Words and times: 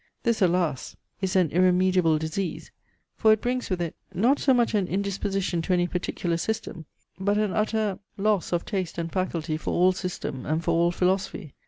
This 0.23 0.41
alas! 0.41 0.95
is 1.21 1.35
an 1.35 1.51
irremediable 1.51 2.17
disease, 2.17 2.71
for 3.17 3.31
it 3.31 3.39
brings 3.39 3.69
with 3.69 3.79
it, 3.83 3.95
not 4.15 4.39
so 4.39 4.51
much 4.51 4.73
an 4.73 4.87
indisposition 4.87 5.61
to 5.61 5.73
any 5.73 5.85
particular 5.85 6.37
system, 6.37 6.85
but 7.19 7.37
an 7.37 7.53
utter 7.53 7.99
loss 8.17 8.51
of 8.51 8.65
taste 8.65 8.97
and 8.97 9.11
faculty 9.11 9.57
for 9.57 9.71
all 9.75 9.91
system 9.91 10.43
and 10.43 10.63
for 10.63 10.71
all 10.71 10.89
philosophy. 10.89 11.53